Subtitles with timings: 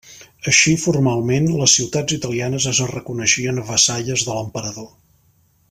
[0.51, 4.91] Així, formalment, les ciutats italianes es reconeixien vassalles de l'emperador.